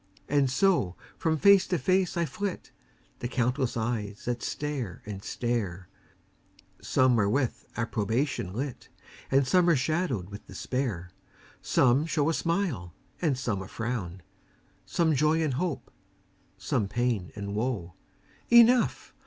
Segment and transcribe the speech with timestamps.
[0.27, 2.71] And so from face to face I flit,
[3.19, 5.89] The countless eyes that stare and stare;
[6.81, 8.89] Some are with approbation lit,
[9.29, 11.11] And some are shadowed with despair.
[11.61, 14.23] Some show a smile and some a frown;
[14.87, 15.91] Some joy and hope,
[16.57, 17.93] some pain and woe:
[18.51, 19.13] Enough!